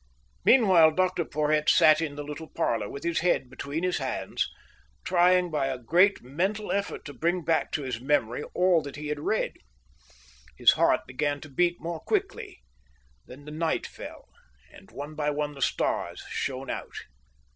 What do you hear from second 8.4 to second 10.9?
all that he had read. His